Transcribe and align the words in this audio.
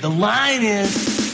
the 0.00 0.10
line 0.10 0.62
is. 0.62 1.25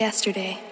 Yesterday. 0.00 0.69